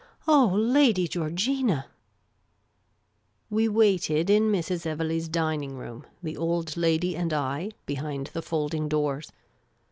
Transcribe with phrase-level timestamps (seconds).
[0.27, 1.85] "Oh, Lady Georgina!"
[3.51, 4.81] We waited in Mrs.
[4.83, 9.31] Kvelegh's dining room, the old lady and I, behind the folding doors.